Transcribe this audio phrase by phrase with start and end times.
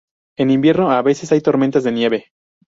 [0.35, 2.31] En invierno a veces hay tormentas de nieve.